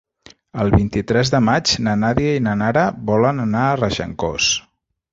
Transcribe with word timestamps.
El 0.63 0.71
vint-i-tres 0.75 1.31
de 1.35 1.41
maig 1.51 1.75
na 1.89 1.95
Nàdia 2.05 2.33
i 2.39 2.41
na 2.49 2.57
Nara 2.65 2.89
volen 3.13 3.47
anar 3.47 3.67
a 3.75 3.81
Regencós. 3.87 4.53